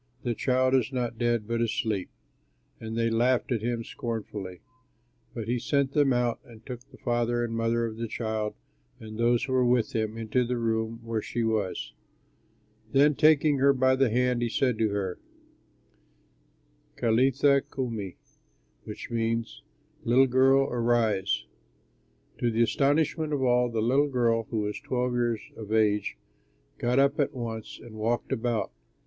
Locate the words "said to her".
14.49-15.19